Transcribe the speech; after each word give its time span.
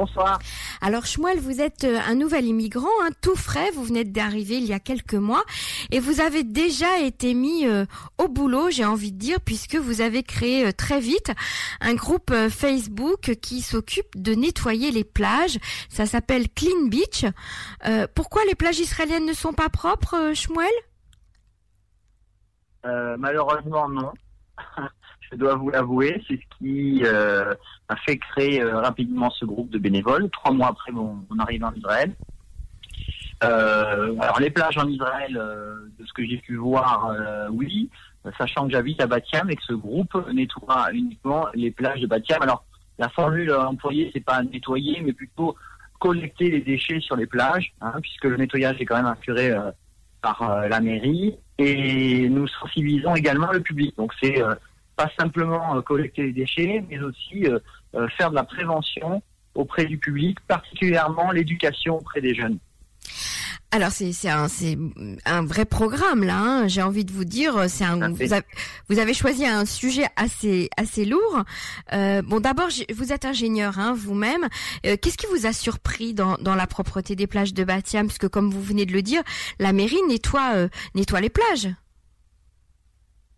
Bonsoir. 0.00 0.38
Alors 0.80 1.04
Shmuel, 1.04 1.40
vous 1.40 1.60
êtes 1.60 1.84
euh, 1.84 2.00
un 2.08 2.14
nouvel 2.14 2.46
immigrant, 2.46 2.88
un 3.04 3.10
tout 3.20 3.36
frais, 3.36 3.70
vous 3.72 3.84
venez 3.84 4.02
d'arriver 4.04 4.56
il 4.56 4.64
y 4.64 4.72
a 4.72 4.80
quelques 4.80 5.12
mois 5.12 5.42
et 5.90 6.00
vous 6.00 6.22
avez 6.22 6.42
déjà 6.42 7.00
été 7.00 7.34
mis 7.34 7.66
euh, 7.66 7.84
au 8.16 8.26
boulot, 8.26 8.70
j'ai 8.70 8.86
envie 8.86 9.12
de 9.12 9.18
dire, 9.18 9.42
puisque 9.42 9.76
vous 9.76 10.00
avez 10.00 10.22
créé 10.22 10.66
euh, 10.66 10.72
très 10.72 11.00
vite 11.00 11.32
un 11.82 11.92
groupe 11.92 12.32
Facebook 12.48 13.36
qui 13.42 13.60
s'occupe 13.60 14.16
de 14.16 14.34
nettoyer 14.34 14.90
les 14.90 15.04
plages. 15.04 15.58
Ça 15.90 16.06
s'appelle 16.06 16.48
Clean 16.48 16.86
Beach. 16.86 17.26
pourquoi 18.14 18.42
les 18.46 18.54
plages 18.54 18.78
israéliennes 18.78 19.26
ne 19.26 19.34
sont 19.34 19.52
pas 19.52 19.68
propres, 19.68 20.32
Shmuel 20.32 20.72
Malheureusement 23.18 23.86
non. 23.90 24.12
je 25.32 25.36
dois 25.36 25.54
vous 25.54 25.70
l'avouer, 25.70 26.22
c'est 26.28 26.36
ce 26.36 26.58
qui 26.58 27.02
euh, 27.04 27.54
a 27.88 27.96
fait 27.96 28.18
créer 28.18 28.62
euh, 28.62 28.78
rapidement 28.80 29.30
ce 29.30 29.44
groupe 29.44 29.70
de 29.70 29.78
bénévoles, 29.78 30.28
trois 30.30 30.52
mois 30.52 30.68
après 30.68 30.92
mon, 30.92 31.24
arrivée 31.38 31.64
en 31.64 31.74
Israël. 31.74 32.12
Euh, 33.42 34.14
alors 34.20 34.40
les 34.40 34.50
plages 34.50 34.76
en 34.76 34.86
Israël, 34.86 35.32
de 35.32 36.04
ce 36.04 36.12
que 36.12 36.24
j'ai 36.26 36.38
pu 36.38 36.56
voir, 36.56 37.16
oui, 37.52 37.88
sachant 38.36 38.66
que 38.66 38.72
j'habite 38.72 39.00
à 39.00 39.06
Batiam 39.06 39.48
et 39.50 39.56
que 39.56 39.62
ce 39.62 39.72
groupe 39.72 40.14
nettoie 40.32 40.88
uniquement 40.92 41.46
les 41.54 41.70
plages 41.70 42.00
de 42.00 42.06
Batiam. 42.06 42.42
Alors 42.42 42.64
la 42.98 43.08
formule 43.08 43.52
employée, 43.54 44.10
c'est 44.12 44.24
pas 44.24 44.42
nettoyer, 44.42 45.00
mais 45.02 45.14
plutôt 45.14 45.56
collecter 46.00 46.50
les 46.50 46.60
déchets 46.60 47.00
sur 47.00 47.16
les 47.16 47.26
plages, 47.26 47.72
hein, 47.80 47.94
puisque 48.02 48.24
le 48.24 48.36
nettoyage 48.36 48.76
est 48.80 48.84
quand 48.84 48.96
même 48.96 49.06
assuré 49.06 49.54
par 50.20 50.66
la 50.68 50.80
mairie. 50.80 51.36
Et 51.56 52.28
nous 52.28 52.46
sensibilisons 52.46 53.14
également 53.14 53.52
le 53.52 53.60
public. 53.60 53.96
Donc 53.96 54.12
c'est 54.22 54.42
pas 55.00 55.10
simplement 55.18 55.76
euh, 55.76 55.80
collecter 55.80 56.24
les 56.24 56.32
déchets, 56.32 56.84
mais 56.90 56.98
aussi 56.98 57.46
euh, 57.46 57.58
euh, 57.94 58.06
faire 58.18 58.30
de 58.30 58.34
la 58.34 58.44
prévention 58.44 59.22
auprès 59.54 59.86
du 59.86 59.96
public, 59.96 60.38
particulièrement 60.46 61.32
l'éducation 61.32 61.96
auprès 61.96 62.20
des 62.20 62.34
jeunes. 62.34 62.58
Alors 63.72 63.90
c'est 63.92 64.12
c'est 64.12 64.28
un 64.28 64.48
c'est 64.48 64.76
un 65.24 65.44
vrai 65.46 65.64
programme 65.64 66.24
là. 66.24 66.38
Hein. 66.38 66.68
J'ai 66.68 66.82
envie 66.82 67.04
de 67.04 67.12
vous 67.12 67.24
dire, 67.24 67.68
c'est 67.68 67.84
un 67.84 68.10
vous 68.10 68.32
avez, 68.32 68.44
vous 68.88 68.98
avez, 68.98 69.14
choisi 69.14 69.46
un 69.46 69.64
sujet 69.64 70.06
assez 70.16 70.68
assez 70.76 71.04
lourd. 71.04 71.44
bon 71.92 72.40
d'abord 72.40 72.68
vous 72.92 73.12
êtes 73.12 73.24
ingénieur 73.24 73.78
hein, 73.78 73.94
vous-même. 73.96 74.48
Qu'est-ce 74.82 75.16
qui 75.16 75.26
vous 75.28 75.46
a 75.46 75.52
surpris 75.52 76.14
dans 76.14 76.36
dans 76.38 76.56
la 76.56 76.66
propreté 76.66 77.14
des 77.14 77.28
plages 77.28 77.54
de 77.54 77.62
Batiam? 77.62 78.08
Parce 78.08 78.18
que 78.18 78.26
comme 78.26 78.50
vous 78.50 78.62
venez 78.62 78.86
de 78.86 78.92
le 78.92 79.02
dire, 79.02 79.22
la 79.60 79.72
mairie 79.72 80.02
nettoie 80.08 80.66
nettoie 80.96 81.20
les 81.20 81.30
plages. 81.30 81.68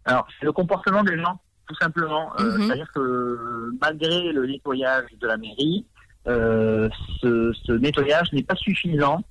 Alors 0.07 0.27
c'est 0.41 0.47
le 0.47 0.53
comportement 0.53 1.05
des 1.05 1.19
gens 1.19 1.39
tout 1.67 1.75
simplement. 1.77 2.33
Euh, 2.41 2.57
mhm. 2.57 2.67
C'est-à-dire 2.67 2.93
que 2.95 3.73
malgré 3.81 4.33
le 4.33 4.47
nettoyage 4.47 5.07
de 5.21 5.27
la 5.27 5.37
mairie, 5.37 5.85
euh, 6.29 6.89
ce, 7.21 7.73
nettoyage 7.73 8.33
n'est 8.33 8.43
pas 8.43 8.57
suffisant 8.57 9.23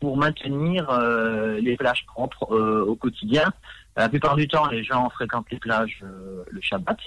pour 0.00 0.16
maintenir 0.16 0.88
euh, 0.90 1.60
les 1.60 1.76
plages 1.76 2.06
propres 2.06 2.50
au 2.52 2.94
quotidien. 2.94 3.52
La 3.96 4.08
plupart 4.08 4.36
du 4.36 4.46
temps, 4.46 4.66
les 4.68 4.84
gens 4.84 5.08
fréquentent 5.10 5.50
les 5.50 5.58
plages 5.58 6.04
le 6.48 6.60
Shabbat. 6.60 6.98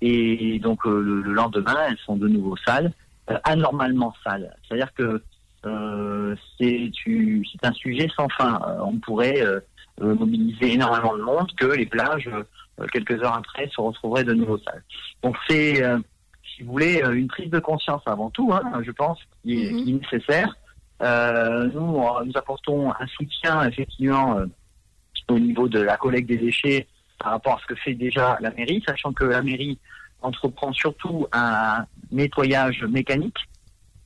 Et 0.00 0.58
donc 0.60 0.84
le, 0.84 1.20
lendemain, 1.22 1.76
elles 1.88 1.98
sont 2.06 2.16
de 2.16 2.28
nouveau 2.28 2.56
sales, 2.64 2.92
anormalement 3.44 4.14
sales. 4.22 4.54
C'est-à-dire 4.62 4.94
que 4.94 5.22
c'est 6.58 6.92
un 7.64 7.72
sujet 7.72 8.08
sans 8.16 8.28
fin. 8.28 8.60
on 8.84 8.98
pourrait 8.98 9.42
mobiliser 10.00 10.74
énormément 10.74 11.16
de 11.16 11.22
monde 11.22 11.50
que 11.56 11.66
les 11.66 11.86
plages 11.86 12.28
euh, 12.28 12.44
quelques 12.92 13.22
heures 13.22 13.34
après, 13.34 13.68
se 13.68 13.80
retrouverait 13.80 14.24
de 14.24 14.32
nouveau 14.32 14.58
sale. 14.58 14.82
Donc 15.22 15.36
c'est, 15.48 15.82
euh, 15.82 15.98
si 16.44 16.62
vous 16.62 16.72
voulez, 16.72 17.02
euh, 17.02 17.12
une 17.12 17.28
prise 17.28 17.50
de 17.50 17.58
conscience 17.58 18.02
avant 18.06 18.30
tout, 18.30 18.52
hein, 18.52 18.82
je 18.82 18.90
pense, 18.90 19.18
qui 19.42 19.66
est, 19.66 19.72
mhm. 19.72 20.00
nécessaire. 20.00 20.56
nous, 21.74 22.02
nous 22.24 22.32
apportons 22.36 22.90
un 22.90 23.06
soutien 23.16 23.64
effectivement 23.64 24.38
au 25.28 25.38
niveau 25.38 25.68
de 25.68 25.80
la 25.80 25.96
collecte 25.96 26.28
des 26.28 26.38
déchets 26.38 26.86
par 27.18 27.32
rapport 27.32 27.54
à 27.54 27.60
ce 27.62 27.66
que 27.66 27.74
fait 27.76 27.94
déjà 27.94 28.36
la 28.40 28.50
mairie, 28.50 28.82
sachant 28.86 29.12
que 29.12 29.24
la 29.24 29.42
mairie 29.42 29.78
entreprend 30.20 30.72
surtout 30.72 31.26
un 31.32 31.84
nettoyage 32.10 32.84
mécanique. 32.84 33.38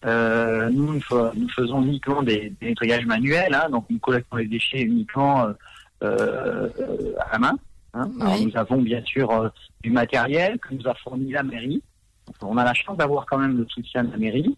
nous, 0.04 1.00
nous 1.00 1.48
faisons 1.54 1.83
uniquement 1.83 2.22
des, 2.22 2.53
nettoyages 2.62 3.06
manuels, 3.06 3.54
hein, 3.54 3.69
donc 3.71 3.87
nous 3.91 3.98
collectons 3.98 4.37
les 4.37 4.47
déchets 4.47 4.83
uniquement 4.83 5.48
à 6.00 7.33
la 7.33 7.38
main. 7.38 7.56
Hein. 7.97 8.11
nous 8.19 8.57
avons 8.57 8.83
bien 8.83 9.03
sûr 9.05 9.31
euh, 9.31 9.49
du 9.83 9.91
matériel 9.91 10.59
que 10.59 10.75
nous 10.75 10.87
a 10.87 10.95
fourni 10.95 11.33
la 11.33 11.43
mairie. 11.43 11.83
On 12.43 12.59
a 12.59 12.65
la 12.65 12.75
chance 12.75 12.97
d'avoir 12.97 13.25
quand 13.25 13.39
même 13.39 13.57
le 13.57 13.67
soutien 13.69 14.05
de 14.05 14.11
la 14.11 14.19
mairie. 14.19 14.57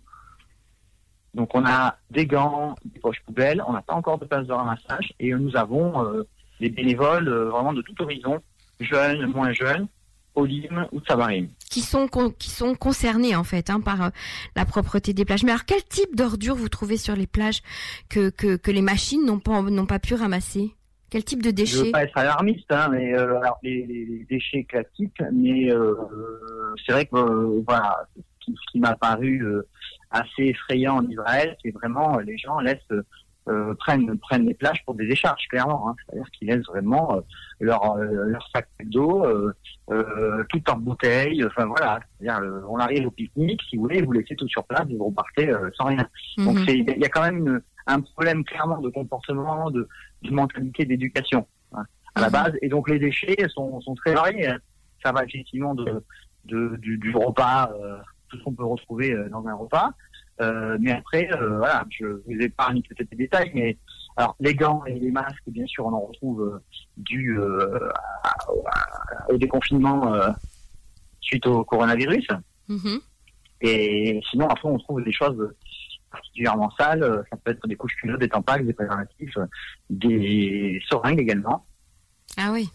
Donc 1.34 1.54
on 1.54 1.64
a 1.64 1.96
des 2.10 2.26
gants, 2.26 2.74
des 2.84 2.98
poches 2.98 3.20
poubelles, 3.24 3.62
on 3.66 3.72
n'a 3.72 3.82
pas 3.82 3.94
encore 3.94 4.18
de 4.18 4.24
place 4.24 4.46
de 4.46 4.52
ramassage 4.52 5.12
et 5.20 5.32
nous 5.34 5.56
avons 5.56 6.04
euh, 6.04 6.26
des 6.58 6.70
bénévoles 6.70 7.28
euh, 7.28 7.50
vraiment 7.50 7.72
de 7.72 7.82
tout 7.82 7.94
horizon, 8.02 8.40
jeunes, 8.80 9.26
moins 9.26 9.52
jeunes, 9.52 9.86
Olim 10.34 10.86
ou 10.90 11.00
Savarim. 11.06 11.48
Qui 11.70 11.80
sont, 11.80 12.08
qui 12.38 12.50
sont 12.50 12.74
concernés 12.74 13.36
en 13.36 13.44
fait 13.44 13.70
hein, 13.70 13.80
par 13.80 14.10
la 14.56 14.64
propreté 14.64 15.12
des 15.12 15.24
plages. 15.24 15.44
Mais 15.44 15.52
alors 15.52 15.64
quel 15.64 15.84
type 15.84 16.16
d'ordures 16.16 16.56
vous 16.56 16.68
trouvez 16.68 16.96
sur 16.96 17.14
les 17.14 17.26
plages 17.26 17.62
que, 18.08 18.30
que, 18.30 18.56
que 18.56 18.70
les 18.70 18.82
machines 18.82 19.24
n'ont 19.24 19.38
pas, 19.38 19.62
n'ont 19.62 19.86
pas 19.86 19.98
pu 19.98 20.14
ramasser? 20.14 20.74
Quel 21.10 21.24
type 21.24 21.42
de 21.42 21.50
déchets 21.50 21.76
Je 21.76 21.80
ne 21.80 21.86
veux 21.86 21.92
pas 21.92 22.04
être 22.04 22.18
alarmiste, 22.18 22.70
hein, 22.70 22.88
mais 22.90 23.14
euh, 23.14 23.38
alors, 23.40 23.58
les, 23.62 24.26
déchets 24.28 24.64
classiques, 24.64 25.22
mais 25.32 25.72
euh, 25.72 25.94
c'est 26.84 26.92
vrai 26.92 27.06
que 27.06 27.16
euh, 27.16 27.62
voilà, 27.66 27.96
ce 28.40 28.52
qui, 28.70 28.78
m'a 28.78 28.94
paru 28.94 29.44
assez 30.10 30.44
effrayant 30.44 30.96
en 30.96 31.08
Israël, 31.08 31.56
c'est 31.62 31.70
vraiment 31.70 32.18
les 32.18 32.38
gens 32.38 32.60
laissent 32.60 32.78
prennent 33.78 34.18
prennent 34.18 34.46
les 34.46 34.54
plages 34.54 34.84
pour 34.84 34.94
des 34.94 35.06
décharges 35.06 35.48
clairement, 35.48 35.88
hein, 35.88 35.94
c'est-à-dire 35.98 36.30
qu'ils 36.32 36.48
laissent 36.48 36.66
vraiment 36.66 37.20
leur 37.60 37.96
leur 37.96 38.46
sac 38.54 38.68
d'eau, 38.84 39.26
tout 39.88 40.70
en 40.70 40.76
bouteille, 40.76 41.44
enfin 41.44 41.66
voilà, 41.66 42.00
c'est-à-dire 42.18 42.40
on 42.68 42.76
arrive 42.76 43.06
au 43.06 43.10
pique-nique, 43.10 43.60
si 43.68 43.76
vous 43.76 43.82
voulez, 43.82 44.02
vous 44.02 44.12
laissez 44.12 44.36
tout 44.36 44.48
sur 44.48 44.64
place, 44.64 44.86
vous 44.88 45.06
repartez 45.06 45.52
sans 45.76 45.86
rien. 45.86 46.06
Donc 46.38 46.58
mhm. 46.58 46.68
il 46.68 46.98
y 46.98 47.04
a 47.04 47.08
quand 47.08 47.22
même 47.22 47.38
une 47.38 47.60
un 47.88 48.00
problème 48.00 48.44
clairement 48.44 48.78
de 48.80 48.90
comportement, 48.90 49.70
de, 49.70 49.88
mentalité, 50.22 50.84
d'éducation 50.84 51.46
hein, 51.72 51.84
à 52.14 52.20
la 52.20 52.26
mhm. 52.26 52.32
base. 52.32 52.52
Et 52.62 52.68
donc 52.68 52.88
les 52.88 52.98
déchets 52.98 53.36
sont, 53.48 53.80
très 53.96 54.14
variés. 54.14 54.48
Hein. 54.48 54.58
Ça 55.02 55.12
va 55.12 55.24
effectivement 55.24 55.74
de, 55.74 56.02
du, 56.44 57.14
repas, 57.14 57.70
euh, 57.72 57.98
tout 58.28 58.38
ce 58.38 58.44
qu'on 58.44 58.54
peut 58.54 58.64
retrouver 58.64 59.12
euh, 59.12 59.28
dans 59.28 59.46
un 59.46 59.54
repas. 59.54 59.90
Euh, 60.40 60.76
mais 60.80 60.92
après, 60.92 61.28
voilà, 61.32 61.84
je 61.90 62.06
vous 62.06 62.40
épargne 62.40 62.80
peut-être 62.82 63.10
les 63.10 63.16
détails, 63.16 63.50
mais 63.54 63.76
alors 64.16 64.36
les 64.38 64.54
gants 64.54 64.84
et 64.84 64.98
les 64.98 65.10
masques, 65.10 65.48
bien 65.48 65.66
sûr, 65.66 65.86
on 65.86 65.92
en 65.92 66.00
retrouve 66.00 66.60
dû 66.96 67.38
au 69.28 69.36
déconfinement 69.36 70.14
suite 71.20 71.46
au 71.46 71.64
coronavirus. 71.64 72.28
Mhm. 72.68 73.00
Et 73.60 74.20
sinon, 74.30 74.46
après, 74.48 74.68
on 74.68 74.78
trouve 74.78 75.02
des 75.02 75.12
choses 75.12 75.52
particulièrement 76.18 76.70
sales. 76.78 77.02
Euh, 77.02 77.22
ça 77.30 77.36
peut 77.36 77.52
être 77.52 77.66
des 77.66 77.76
couches 77.76 77.96
culottes, 77.96 78.20
des 78.20 78.28
tampacs, 78.28 78.64
des 78.64 78.72
préservatifs, 78.72 79.36
euh, 79.36 79.46
des 79.88 80.80
seringues 80.88 81.20
également. 81.20 81.64
Ah 82.36 82.50
oui. 82.52 82.68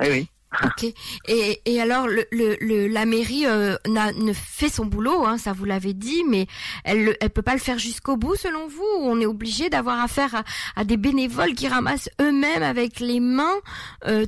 Oui, 0.00 0.06
oui. 0.10 0.28
Ok. 0.64 0.84
Et, 1.28 1.62
et 1.64 1.80
alors, 1.80 2.06
le, 2.06 2.26
le, 2.30 2.86
la 2.86 3.06
mairie 3.06 3.46
euh, 3.46 3.76
ne 3.86 4.32
fait 4.34 4.68
son 4.68 4.84
boulot, 4.84 5.24
hein, 5.24 5.38
ça 5.38 5.54
vous 5.54 5.64
l'avez 5.64 5.94
dit, 5.94 6.24
mais 6.28 6.46
elle 6.84 7.16
elle 7.22 7.30
peut 7.30 7.40
pas 7.40 7.54
le 7.54 7.58
faire 7.58 7.78
jusqu'au 7.78 8.18
bout, 8.18 8.36
selon 8.36 8.68
vous 8.68 8.90
ou 8.98 9.04
On 9.04 9.18
est 9.18 9.26
obligé 9.26 9.70
d'avoir 9.70 9.98
affaire 10.00 10.44
à, 10.76 10.84
des 10.84 10.98
bénévoles 10.98 11.54
qui 11.54 11.68
ramassent 11.68 12.10
eux-mêmes 12.20 12.62
avec 12.62 13.00
les 13.00 13.20
mains 13.20 13.58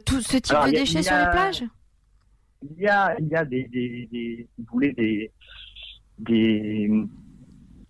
tout 0.06 0.22
ce 0.22 0.38
type 0.38 0.56
de 0.66 0.71
déchets 0.71 1.03
sur 1.03 1.16
les 1.16 1.31
plages? 1.31 1.65
Il 2.62 2.83
y 2.83 2.88
a, 2.88 3.15
il 3.21 3.28
y 3.28 3.37
a 3.37 3.44
des, 3.44 3.65
des, 3.65 4.09
des, 4.10 4.49
vous 4.56 4.65
voulez, 4.72 4.93
des, 4.94 5.31
des, 6.19 6.91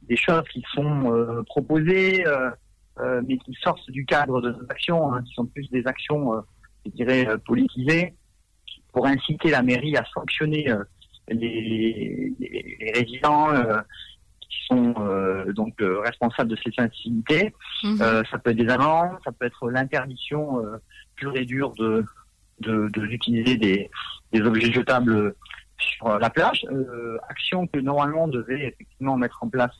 des 0.09 0.17
choses 0.17 0.45
qui 0.53 0.62
sont 0.75 1.12
euh, 1.12 1.43
proposées, 1.45 2.27
euh, 2.27 2.51
euh, 3.01 3.23
mais 3.27 3.39
qui 3.39 3.55
sortent 3.62 3.91
du 3.91 4.05
cadre 4.05 4.41
de 4.41 4.51
nos 4.51 4.65
actions, 4.71 5.12
hein, 5.12 5.23
qui 5.23 5.35
sont 5.35 5.47
plus 5.47 5.69
des 5.71 5.87
actions, 5.87 6.43
je 6.87 6.91
dirais, 6.93 7.27
politisées, 7.47 8.15
pour 8.93 9.06
inciter 9.06 9.51
la 9.51 9.62
mairie 9.62 9.97
à 9.97 10.05
sanctionner 10.15 10.73
les, 11.29 12.33
les, 12.39 12.93
résidents 12.95 13.49
qui 14.41 14.67
sont 14.69 14.95
donc 15.56 15.75
responsables 15.81 16.51
de 16.51 16.56
ces 16.56 16.71
activités. 16.77 17.53
Mhm. 17.83 17.97
ça 17.99 18.39
peut 18.39 18.51
être 18.51 18.56
des 18.56 18.69
amendes, 18.69 19.19
ça 19.25 19.33
peut 19.33 19.47
être 19.47 19.69
l'interdiction 19.69 20.62
pure 21.17 21.37
et 21.37 21.45
dure 21.45 21.73
de 21.73 22.05
d'utiliser 22.61 23.56
des, 23.56 23.91
des 24.33 24.41
objets 24.43 24.73
jetables 24.73 25.35
sur 25.79 26.19
la 26.19 26.31
plage, 26.31 26.67
euh, 26.71 27.19
action 27.29 27.67
que 27.67 27.79
normalement 27.79 28.29
devait 28.29 28.69
effectivement 28.69 29.17
mettre 29.17 29.43
en 29.43 29.49
place 29.49 29.75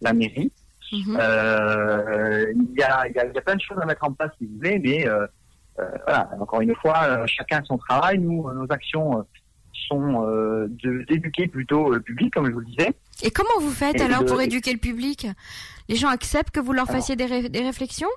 la 0.00 0.12
mairie. 0.12 0.52
Mhm. 0.92 1.18
Euh, 1.20 2.52
il 2.54 2.78
y, 2.78 2.82
a, 2.82 3.08
y, 3.08 3.18
a, 3.18 3.26
y, 3.26 3.38
a, 3.38 3.40
plein 3.42 3.56
de 3.56 3.60
choses 3.60 3.78
à 3.80 3.86
mettre 3.86 4.04
en 4.04 4.12
place 4.12 4.30
si 4.38 4.46
vous 4.46 4.56
voulez, 4.56 4.78
mais 4.78 5.06
euh, 5.06 5.26
voilà, 5.76 6.30
encore 6.40 6.60
une 6.60 6.74
fois, 6.76 7.26
chacun 7.26 7.62
son 7.64 7.78
travail. 7.78 8.18
Nous, 8.18 8.50
nos 8.52 8.72
actions 8.72 9.24
sont 9.88 10.68
d'éduquer 11.08 11.46
plutôt 11.46 11.90
le 11.90 12.00
public, 12.00 12.34
comme 12.34 12.46
je 12.46 12.52
vous 12.52 12.60
le 12.60 12.66
disais. 12.66 12.92
Et 13.22 13.30
comment 13.30 13.60
vous 13.60 13.70
faites 13.70 14.00
alors 14.00 14.24
pour 14.24 14.40
éduquer 14.40 14.72
le 14.72 14.78
public? 14.78 15.26
Les 15.88 15.96
gens 15.96 16.08
acceptent 16.08 16.50
que 16.50 16.60
vous 16.60 16.72
leur 16.72 16.86
fassiez 16.86 17.16
des, 17.16 17.48
des 17.48 17.62
réflexions? 17.62 18.08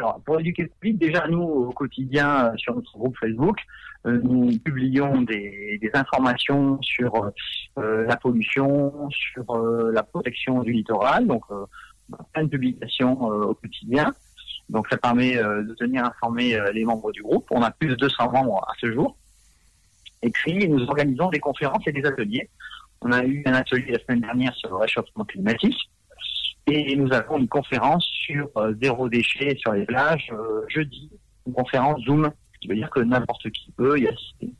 Alors, 0.00 0.18
pour 0.24 0.40
éduquer 0.40 0.62
le 0.62 0.68
public, 0.68 0.98
déjà, 0.98 1.28
nous, 1.28 1.42
au 1.42 1.72
quotidien, 1.72 2.46
euh, 2.46 2.56
sur 2.56 2.74
notre 2.74 2.96
groupe 2.96 3.14
Facebook, 3.18 3.58
euh, 4.06 4.18
nous 4.22 4.58
publions 4.58 5.20
des, 5.20 5.78
informations 5.92 6.80
sur 6.80 7.30
euh, 7.76 8.06
la 8.06 8.16
pollution, 8.16 9.10
sur 9.10 9.44
la 9.92 10.02
protection 10.02 10.62
du 10.62 10.72
littoral, 10.72 11.26
donc 11.26 11.44
plein 12.32 12.44
de 12.44 12.48
publications 12.48 13.20
au 13.20 13.54
quotidien. 13.54 14.10
Donc, 14.70 14.86
ça 14.88 14.96
permet 14.96 15.36
de 15.36 15.74
tenir 15.74 16.04
informés 16.04 16.58
les 16.72 16.84
membres 16.84 17.12
du 17.12 17.22
groupe. 17.22 17.46
On 17.50 17.62
a 17.62 17.70
plus 17.70 17.88
de 17.88 17.94
200 17.96 18.32
membres 18.32 18.64
à 18.68 18.72
ce 18.80 18.90
jour. 18.90 19.16
Et 20.22 20.30
puis, 20.30 20.66
nous 20.66 20.82
organisons 20.84 21.28
des 21.28 21.40
conférences 21.40 21.82
et 21.86 21.92
des 21.92 22.06
ateliers. 22.06 22.48
On 23.02 23.12
a 23.12 23.22
eu 23.24 23.42
un 23.44 23.52
atelier 23.52 23.92
la 23.92 23.98
semaine 23.98 24.20
dernière 24.20 24.54
sur 24.54 24.70
le 24.70 24.76
réchauffement 24.76 25.24
climatique. 25.24 25.90
Et 26.72 26.96
nous 26.96 27.12
avons 27.12 27.38
une 27.38 27.48
conférence 27.48 28.06
sur 28.26 28.48
euh, 28.56 28.72
zéro 28.80 29.08
déchet 29.08 29.56
sur 29.58 29.72
les 29.72 29.84
plages 29.84 30.30
euh, 30.32 30.62
jeudi, 30.68 31.10
une 31.46 31.52
conférence 31.52 32.00
Zoom, 32.04 32.30
ce 32.54 32.58
qui 32.60 32.68
veut 32.68 32.76
dire 32.76 32.90
que 32.90 33.00
n'importe 33.00 33.50
qui 33.50 33.72
peut 33.72 33.98
y 33.98 34.06
assister. 34.06 34.54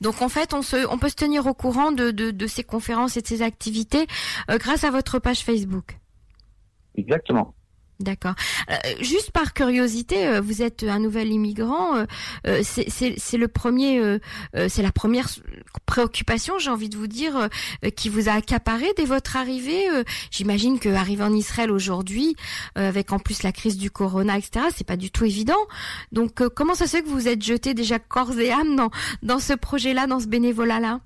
Donc 0.00 0.20
en 0.20 0.28
fait, 0.28 0.52
on, 0.52 0.62
se, 0.62 0.86
on 0.92 0.98
peut 0.98 1.08
se 1.08 1.16
tenir 1.16 1.46
au 1.46 1.54
courant 1.54 1.92
de, 1.92 2.10
de, 2.10 2.30
de 2.30 2.46
ces 2.46 2.62
conférences 2.62 3.16
et 3.16 3.22
de 3.22 3.26
ces 3.26 3.42
activités 3.42 4.06
euh, 4.50 4.58
grâce 4.58 4.84
à 4.84 4.90
votre 4.90 5.18
page 5.18 5.40
Facebook. 5.40 5.98
Exactement. 6.96 7.54
D'accord. 7.98 8.34
Euh, 8.70 8.74
juste 9.00 9.30
par 9.30 9.54
curiosité, 9.54 10.26
euh, 10.26 10.40
vous 10.42 10.60
êtes 10.62 10.82
un 10.82 10.98
nouvel 10.98 11.28
immigrant. 11.28 12.04
Euh, 12.46 12.62
c'est 12.62 13.38
la 13.38 14.92
première 14.92 15.28
préoccupation, 15.86 16.58
j'ai 16.58 16.70
envie 16.70 16.90
de 16.90 16.96
vous 16.96 17.06
dire, 17.06 17.48
qui 17.96 18.08
vous 18.08 18.28
a 18.28 18.32
accaparé 18.32 18.86
dès 18.96 19.06
votre 19.06 19.36
arrivée. 19.36 19.84
J'imagine 20.30 20.78
que 20.78 20.88
arriver 20.90 21.24
en 21.24 21.32
Israël 21.32 21.70
aujourd'hui, 21.70 22.36
avec 22.74 23.12
en 23.12 23.18
plus 23.18 23.42
la 23.42 23.52
crise 23.52 23.78
du 23.78 23.90
corona, 23.90 24.36
etc., 24.36 24.66
c'est 24.74 24.86
pas 24.86 24.96
du 24.96 25.10
tout 25.10 25.24
évident. 25.24 25.54
Donc, 26.12 26.46
comment 26.54 26.74
ça 26.74 26.86
se 26.86 26.96
fait 26.96 27.02
que 27.02 27.08
vous 27.08 27.28
êtes 27.28 27.42
jeté 27.42 27.72
déjà 27.72 27.98
corps 27.98 28.38
et 28.38 28.52
âme 28.52 28.76
dans 28.76 28.90
dans 29.22 29.38
ce 29.38 29.54
projet-là, 29.54 30.06
dans 30.06 30.20
ce 30.20 30.26
bénévolat-là? 30.26 31.00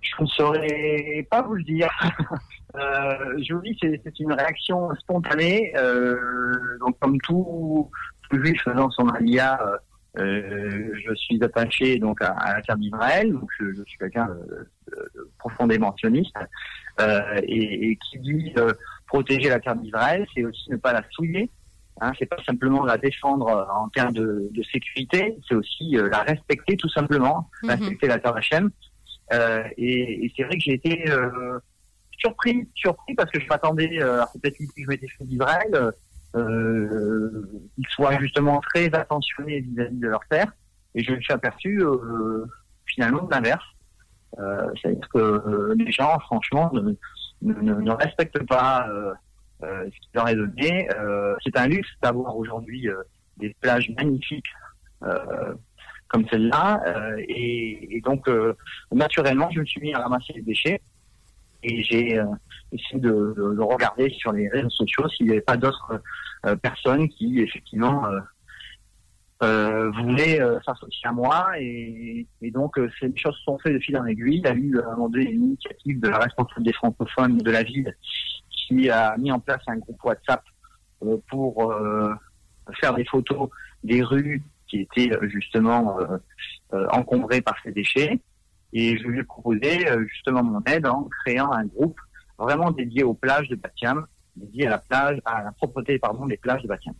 Je 0.00 0.22
ne 0.22 0.28
saurais 0.28 1.26
pas 1.30 1.42
vous 1.42 1.54
le 1.54 1.62
dire. 1.62 1.88
Euh, 2.78 3.34
je 3.42 3.54
vous 3.54 3.62
dis, 3.62 3.76
c'est 3.80 4.20
une 4.20 4.32
réaction 4.32 4.94
spontanée. 4.96 5.72
Euh, 5.76 6.16
donc, 6.80 6.98
comme 7.00 7.20
tout, 7.20 7.90
tout 8.28 8.44
juif 8.44 8.60
faisant 8.62 8.90
son 8.90 9.08
alia, 9.08 9.58
euh, 10.18 10.90
je 10.94 11.14
suis 11.14 11.42
attaché 11.42 11.98
donc 11.98 12.22
à, 12.22 12.54
la 12.54 12.62
terre 12.62 12.76
d'Israël. 12.76 13.32
Donc, 13.32 13.48
je, 13.58 13.72
je 13.72 13.82
suis 13.84 13.98
quelqu'un 13.98 14.26
de, 14.26 14.68
profondément 15.38 15.94
sioniste. 15.96 16.36
Et, 17.44 17.90
et, 17.90 17.96
qui 17.96 18.18
dit 18.18 18.54
protéger 19.06 19.48
la 19.48 19.60
terre 19.60 19.76
d'Israël, 19.76 20.26
c'est 20.34 20.44
aussi 20.44 20.70
ne 20.70 20.76
pas 20.76 20.92
la 20.92 21.02
souiller. 21.10 21.50
Hein, 22.00 22.12
c'est 22.18 22.26
pas 22.26 22.42
simplement 22.44 22.84
la 22.84 22.96
défendre 22.96 23.68
en 23.74 23.88
termes 23.88 24.12
de, 24.12 24.48
de 24.52 24.62
sécurité, 24.62 25.36
c'est 25.48 25.56
aussi 25.56 25.96
la 25.96 26.22
respecter 26.22 26.76
tout 26.76 26.88
simplement, 26.88 27.50
mhm. 27.64 27.70
respecter 27.70 28.06
la 28.06 28.18
terre 28.18 28.34
d'Hachem. 28.34 28.70
Euh, 29.32 29.62
et, 29.76 30.24
et 30.24 30.32
c'est 30.36 30.44
vrai 30.44 30.56
que 30.56 30.62
j'ai 30.62 30.74
été 30.74 31.10
euh, 31.10 31.58
surpris, 32.18 32.68
surpris 32.74 33.14
parce 33.14 33.30
que 33.30 33.40
je 33.40 33.46
m'attendais 33.46 34.02
euh, 34.02 34.22
à 34.22 34.26
peut-être 34.26 34.58
que 34.58 34.64
je 34.76 34.86
m'étais 34.86 35.08
fait 35.08 35.24
d'Israël, 35.24 35.70
euh, 35.74 35.90
euh, 36.36 37.42
qu'ils 37.74 37.86
soient 37.88 38.18
justement 38.20 38.60
très 38.60 38.94
attentionnés 38.94 39.60
vis-à-vis 39.60 39.96
de 39.96 40.08
leur 40.08 40.20
terre. 40.28 40.52
Et 40.94 41.02
je 41.02 41.12
me 41.12 41.20
suis 41.20 41.32
aperçu 41.32 41.80
euh, 41.80 42.44
finalement 42.86 43.22
de 43.22 43.30
l'inverse. 43.30 43.64
Euh, 44.38 44.68
C'est-à-dire 44.76 45.08
que 45.08 45.74
les 45.76 45.90
gens, 45.90 46.18
franchement, 46.20 46.70
ne, 46.72 46.92
ne, 47.40 47.90
respectent 47.92 48.46
pas 48.46 48.86
ce 49.62 49.86
qui 49.86 50.08
leur 50.12 50.28
est 50.28 50.34
donné. 50.34 50.88
C'est 51.44 51.56
un 51.56 51.66
luxe 51.66 51.88
d'avoir 52.02 52.36
aujourd'hui 52.36 52.88
des 53.38 53.54
plages 53.60 53.90
magnifiques 53.96 54.52
comme 56.08 56.28
celle-là. 56.30 56.82
Et, 57.28 58.02
donc, 58.04 58.28
naturellement, 58.92 59.48
je 59.50 59.60
me 59.60 59.64
suis 59.64 59.80
mis 59.80 59.94
à 59.94 60.00
ramasser 60.00 60.34
les 60.34 60.42
déchets 60.42 60.82
et 61.62 61.82
j'ai 61.82 62.18
euh, 62.18 62.24
essayé 62.72 63.00
de, 63.00 63.34
de, 63.36 63.62
regarder 63.62 64.10
sur 64.10 64.32
les 64.32 64.48
réseaux 64.48 64.70
sociaux 64.70 65.08
s'il 65.08 65.26
n'y 65.26 65.32
avait 65.32 65.40
pas 65.40 65.56
d'autres 65.56 66.00
euh, 66.46 66.56
personnes 66.56 67.08
qui 67.08 67.40
effectivement 67.40 68.06
euh, 68.06 68.20
euh 69.42 69.90
voulaient 69.90 70.40
s'associer 70.64 71.08
à 71.08 71.12
moi 71.12 71.52
et, 71.58 72.26
et 72.42 72.50
donc 72.50 72.76
ces 72.98 73.12
choses 73.16 73.36
se 73.36 73.44
sont 73.44 73.58
faites 73.58 73.74
de 73.74 73.78
fil 73.78 73.96
en 73.96 74.04
aiguille. 74.04 74.38
Il 74.38 74.44
y 74.44 74.48
a 74.48 74.54
eu 74.54 74.80
un 74.80 74.90
moment 74.96 75.08
donné 75.08 75.30
une 75.30 75.44
initiative 75.44 76.00
de 76.00 76.08
la 76.08 76.18
responsable 76.18 76.64
des 76.64 76.72
francophones 76.72 77.38
de 77.38 77.50
la 77.50 77.62
ville 77.62 77.94
qui 78.50 78.90
a 78.90 79.16
mis 79.16 79.30
en 79.30 79.38
place 79.38 79.62
un 79.68 79.76
groupe 79.76 80.02
WhatsApp 80.02 80.42
pour 81.28 81.72
faire 82.80 82.94
des 82.94 83.04
photos 83.04 83.48
des 83.84 84.02
rues 84.02 84.42
qui 84.66 84.80
étaient 84.80 85.10
justement 85.28 85.98
encombrées 86.72 87.40
par 87.40 87.54
ces 87.62 87.70
déchets. 87.70 88.18
Et 88.72 88.98
je 88.98 89.04
lui 89.04 89.20
ai 89.20 89.24
proposé 89.24 89.88
euh, 89.88 90.04
justement 90.08 90.42
mon 90.42 90.62
aide 90.64 90.86
en 90.86 91.08
créant 91.24 91.52
un 91.52 91.64
groupe 91.64 91.98
vraiment 92.38 92.70
dédié 92.70 93.02
aux 93.02 93.14
plages 93.14 93.48
de 93.48 93.56
Batiam, 93.56 94.06
dédié 94.36 94.66
à 94.66 94.70
la 94.70 94.78
plage, 94.78 95.20
à 95.24 95.42
la 95.42 95.52
propreté 95.52 95.98
pardon 95.98 96.26
des 96.26 96.36
plages 96.36 96.62
de 96.62 96.68
Batiam. 96.68 96.94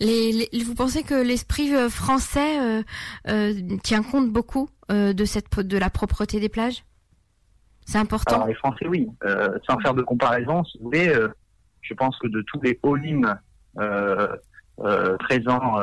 Les, 0.00 0.48
vous 0.64 0.74
pensez 0.74 1.02
que 1.04 1.14
l'esprit 1.14 1.74
euh, 1.74 1.88
français 1.88 2.60
euh, 2.60 2.82
euh, 3.28 3.52
tient 3.82 4.02
compte 4.02 4.30
beaucoup 4.30 4.68
euh, 4.90 5.12
de 5.12 5.24
cette 5.24 5.60
de 5.60 5.78
la 5.78 5.90
propreté 5.90 6.40
des 6.40 6.48
plages? 6.48 6.84
C'est 7.84 7.98
important? 7.98 8.36
Alors 8.36 8.46
les 8.46 8.54
Français, 8.54 8.86
oui. 8.86 9.08
Sans 9.66 9.78
faire 9.80 9.94
de 9.94 10.02
comparaison, 10.02 10.64
si 10.64 10.78
vous 10.78 10.84
voulez, 10.84 11.12
je 11.80 11.94
pense 11.94 12.16
que 12.18 12.28
de 12.28 12.40
tous 12.42 12.60
les 12.62 12.78
Olim 12.84 13.36
présents 15.18 15.80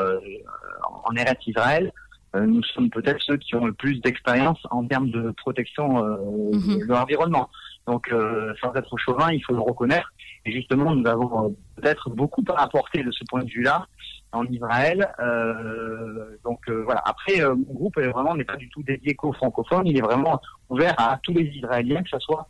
en 1.04 1.16
Eretz 1.18 1.46
Israël, 1.46 1.92
nous 2.36 2.64
sommes 2.64 2.90
peut-être 2.90 3.22
ceux 3.22 3.38
qui 3.38 3.56
ont 3.56 3.66
le 3.66 3.74
plus 3.74 4.00
d'expérience 4.02 4.60
en 4.70 4.86
termes 4.86 5.10
de 5.10 5.32
protection 5.32 6.06
euh, 6.06 6.18
mhm. 6.54 6.88
de 6.88 6.94
l'environnement. 6.94 7.50
Donc, 7.90 8.12
euh, 8.12 8.54
sans 8.62 8.72
être 8.76 8.96
chauvin, 8.98 9.32
il 9.32 9.44
faut 9.44 9.54
le 9.54 9.62
reconnaître. 9.62 10.14
Et 10.46 10.52
justement, 10.52 10.94
nous 10.94 11.08
avons 11.10 11.46
euh, 11.46 11.50
peut-être 11.76 12.12
beaucoup 12.12 12.44
à 12.56 12.62
apporter 12.62 13.04
de 13.04 13.12
ce 13.12 13.24
point 13.28 13.44
de 13.44 13.50
vue-là 13.50 13.88
en 14.32 14.46
Israël. 14.46 15.12
Euh, 15.20 16.38
donc 16.44 16.70
voilà. 16.70 17.02
Après, 17.04 17.42
mon 17.44 17.74
groupe 17.74 17.98
est 17.98 18.10
vraiment 18.10 18.36
n'est 18.36 18.44
pas 18.44 18.58
du 18.58 18.70
tout 18.70 18.84
dédié 18.84 19.16
qu'aux 19.16 19.34
francophones. 19.34 19.88
Il 19.88 19.98
est 19.98 20.02
vraiment 20.02 20.40
ouvert 20.70 20.94
à 21.00 21.20
tous 21.24 21.34
les 21.34 21.46
Israéliens, 21.46 22.04
que 22.04 22.10
ce 22.10 22.20
soit 22.20 22.48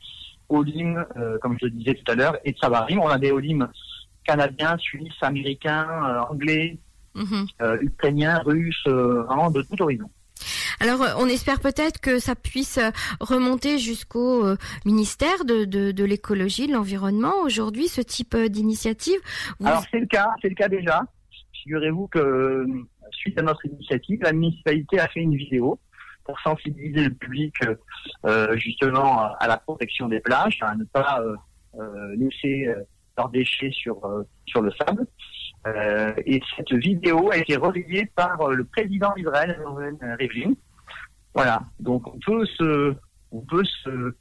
Olim, 0.49 1.05
comme 1.41 1.57
je 1.61 1.67
le 1.67 1.71
disais 1.71 1.93
tout 1.93 2.12
à 2.12 2.15
l'heure, 2.15 2.36
et 2.43 2.51
Tsabarim. 2.51 3.00
On 3.00 3.07
a 3.07 3.17
des 3.17 3.31
Olim 3.31 3.69
canadiens, 4.25 4.77
suisses, 4.77 5.21
américains, 5.21 6.25
anglais, 6.29 6.79
Euh, 7.62 7.78
ukrainiens, 7.82 8.39
russes, 8.46 8.84
euh, 8.88 9.24
vraiment 9.24 9.51
de 9.51 9.62
tout 9.62 9.82
horizon. 9.82 10.10
Alors, 10.80 11.01
euh, 11.01 11.13
on 11.18 11.28
espère 11.28 11.60
peut-être 11.60 12.00
que 12.00 12.20
ça 12.20 12.36
puisse 12.36 12.80
remonter 13.20 13.78
jusqu'au 13.78 14.46
ministère 14.86 15.44
de, 15.46 15.66
de, 15.66 15.92
de 15.92 16.04
l'écologie, 16.04 16.68
de 16.68 16.74
l'environnement. 16.74 17.34
Aujourd'hui, 17.44 17.88
ce 17.88 18.01
type 18.01 18.36
d'initiative. 18.36 19.20
Alors, 19.63 19.84
c'est 19.92 20.00
le 20.00 20.06
cas, 20.06 20.30
c'est 20.42 20.50
le 20.50 20.56
cas 20.56 20.70
déjà. 20.70 21.04
Figurez-vous 21.63 22.08
que 22.08 22.66
suite 23.12 23.38
à 23.38 23.42
notre 23.42 23.66
initiative, 23.66 24.20
la 24.22 24.32
municipalité 24.32 25.00
a 25.00 25.08
fait 25.10 25.20
une 25.20 25.36
vidéo 25.36 25.80
pour 26.24 26.39
sensibiliser 26.39 27.06
le 27.06 27.13
public 27.13 27.56
euh, 28.25 28.56
justement 28.56 29.34
à 29.34 29.48
la 29.48 29.58
protection 29.58 30.08
des 30.08 30.22
plages, 30.22 30.60
à 30.62 30.75
ne 30.75 30.86
pas 30.86 31.22
euh, 31.75 32.16
laisser 32.16 32.70
leurs 33.18 33.30
déchets 33.30 33.72
sur 33.72 34.00
sur 34.46 34.62
le 34.62 34.72
sable. 34.72 35.06
Euh, 35.68 36.13
et 36.25 36.42
cette 36.56 36.72
vidéo 36.74 37.32
a 37.32 37.38
été 37.38 37.58
relayée 37.58 38.06
par 38.16 38.39
euh, 38.42 38.54
le 38.54 38.63
président 38.63 39.13
d'Israël, 39.16 39.60
Rivlin. 40.18 40.54
Voilà. 41.34 41.62
Donc 41.80 42.08
on 42.08 42.20
peut 42.25 42.46
se, 42.46 42.96
on 43.32 43.42
peut 43.42 43.66
se, 43.84 44.16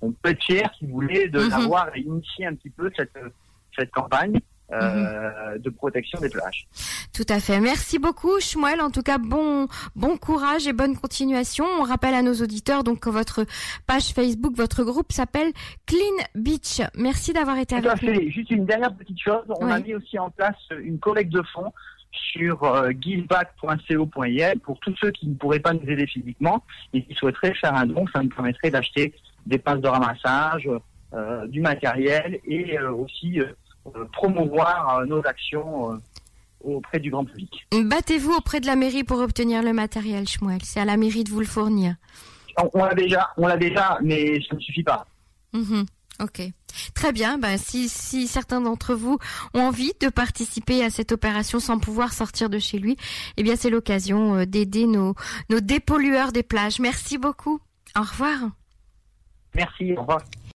on 0.00 0.12
peut 0.12 0.30
être 0.30 0.42
fier, 0.42 0.70
si 0.78 0.86
vous 0.86 0.92
voulez, 0.92 1.28
de 1.28 1.40
mm 1.40 1.96
initié 1.96 2.46
un 2.46 2.54
petit 2.54 2.70
peu 2.70 2.90
cette, 2.96 3.18
cette 3.76 3.90
campagne. 3.90 4.38
Euh, 4.72 5.58
de 5.58 5.68
protection 5.68 6.20
des 6.20 6.28
plages. 6.28 6.68
Tout 7.12 7.24
à 7.28 7.40
fait. 7.40 7.58
Merci 7.58 7.98
beaucoup, 7.98 8.38
Shmuel. 8.38 8.80
En 8.80 8.90
tout 8.90 9.02
cas, 9.02 9.18
bon, 9.18 9.66
bon 9.96 10.16
courage 10.16 10.68
et 10.68 10.72
bonne 10.72 10.96
continuation. 10.96 11.64
On 11.80 11.82
rappelle 11.82 12.14
à 12.14 12.22
nos 12.22 12.34
auditeurs 12.34 12.84
donc 12.84 13.00
que 13.00 13.10
votre 13.10 13.44
page 13.88 14.12
Facebook, 14.12 14.54
votre 14.54 14.84
groupe 14.84 15.10
s'appelle 15.10 15.52
Clean 15.86 16.24
Beach. 16.36 16.82
Merci 16.96 17.32
d'avoir 17.32 17.58
été 17.58 17.74
avec 17.74 18.00
nous. 18.00 18.30
Juste 18.30 18.50
une 18.52 18.64
dernière 18.64 18.94
petite 18.94 19.20
chose. 19.20 19.42
On 19.48 19.66
a 19.66 19.80
mis 19.80 19.94
aussi 19.94 20.18
en 20.20 20.30
place 20.30 20.56
une 20.70 21.00
collecte 21.00 21.32
de 21.32 21.42
fonds 21.52 21.72
sur 22.12 22.62
euh, 22.62 22.92
pour 24.62 24.78
tous 24.80 24.94
ceux 25.00 25.10
qui 25.10 25.28
ne 25.28 25.34
pourraient 25.34 25.60
pas 25.60 25.72
nous 25.72 25.88
aider 25.88 26.06
physiquement 26.06 26.62
et 26.92 27.02
qui 27.02 27.14
souhaiteraient 27.14 27.54
faire 27.54 27.74
un 27.74 27.86
don. 27.86 28.04
Ça 28.12 28.22
nous 28.22 28.28
permettrait 28.28 28.70
d'acheter 28.70 29.14
des 29.46 29.58
passes 29.58 29.80
de 29.80 29.88
ramassage, 29.88 30.68
euh, 31.12 31.46
du 31.48 31.60
matériel 31.60 32.38
et 32.46 32.78
euh, 32.78 32.92
aussi 32.92 33.40
promouvoir 34.12 34.98
euh, 34.98 35.06
nos 35.06 35.24
actions 35.26 35.92
euh, 35.92 35.96
auprès 36.62 37.00
du 37.00 37.10
grand 37.10 37.24
public. 37.24 37.66
Battez-vous 37.72 38.32
auprès 38.32 38.60
de 38.60 38.66
la 38.66 38.76
mairie 38.76 39.04
pour 39.04 39.18
obtenir 39.18 39.62
le 39.62 39.72
matériel, 39.72 40.28
Shmuel. 40.28 40.60
C'est 40.62 40.80
à 40.80 40.84
la 40.84 40.96
mairie 40.96 41.24
de 41.24 41.30
vous 41.30 41.40
le 41.40 41.46
fournir. 41.46 41.94
on, 42.74 42.84
l'a 42.84 42.94
déjà, 42.94 43.30
on 43.36 43.46
l'a 43.46 43.56
déjà, 43.56 43.98
mais 44.02 44.40
ça 44.48 44.54
ne 44.56 44.60
suffit 44.60 44.82
pas. 44.82 45.06
Mhm. 45.52 45.86
Ok. 46.20 46.42
Très 46.94 47.12
bien. 47.12 47.38
Ben, 47.38 47.56
si, 47.56 47.88
si 47.88 48.26
certains 48.26 48.60
d'entre 48.60 48.94
vous 48.94 49.18
ont 49.54 49.60
envie 49.60 49.92
de 50.00 50.08
participer 50.08 50.84
à 50.84 50.90
cette 50.90 51.12
opération 51.12 51.60
sans 51.60 51.78
pouvoir 51.78 52.12
sortir 52.12 52.50
de 52.50 52.58
chez 52.58 52.78
lui, 52.78 52.96
eh 53.36 53.42
bien, 53.42 53.56
c'est 53.56 53.70
l'occasion 53.70 54.36
euh, 54.36 54.44
d'aider 54.44 54.86
nos, 54.86 55.14
nos 55.48 55.60
dépollueurs 55.60 56.32
des 56.32 56.42
plages. 56.42 56.78
Merci 56.78 57.16
beaucoup. 57.16 57.60
Au 57.96 58.02
revoir. 58.02 58.50
Merci. 59.54 59.94
Au 59.96 60.02
revoir. 60.02 60.20